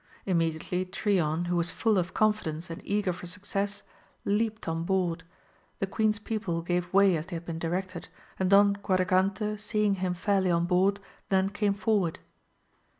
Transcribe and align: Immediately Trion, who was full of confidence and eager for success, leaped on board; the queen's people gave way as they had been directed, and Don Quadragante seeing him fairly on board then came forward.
Immediately 0.25 0.85
Trion, 0.87 1.45
who 1.45 1.55
was 1.55 1.69
full 1.69 1.99
of 1.99 2.15
confidence 2.15 2.71
and 2.71 2.81
eager 2.83 3.13
for 3.13 3.27
success, 3.27 3.83
leaped 4.25 4.67
on 4.67 4.83
board; 4.83 5.23
the 5.77 5.85
queen's 5.85 6.17
people 6.17 6.63
gave 6.63 6.91
way 6.91 7.15
as 7.15 7.27
they 7.27 7.35
had 7.35 7.45
been 7.45 7.59
directed, 7.59 8.07
and 8.39 8.49
Don 8.49 8.75
Quadragante 8.77 9.59
seeing 9.59 9.93
him 10.01 10.15
fairly 10.15 10.49
on 10.49 10.65
board 10.65 10.99
then 11.29 11.49
came 11.49 11.75
forward. 11.75 12.17